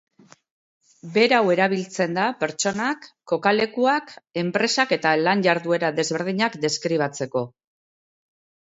Berau 1.17 1.41
erabiltzen 1.55 2.17
da 2.19 2.23
pertsonak, 2.39 3.07
kokalekuak, 3.33 4.17
enpresak 4.45 4.99
eta 4.99 5.15
lan-jarduera 5.23 5.95
desberdinak 6.03 6.61
deskribatzeko. 6.69 7.49